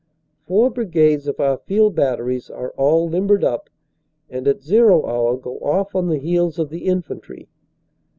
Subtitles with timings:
[0.47, 3.69] Four brigades of our field batteries are all limbered up,
[4.31, 7.47] and at "zero" hour go off on the heels of the infantry.